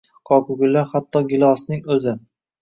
qoqigullar 0.29 0.87
hatto 0.93 1.21
gilosning 1.35 1.85
oʼzi 1.99 2.17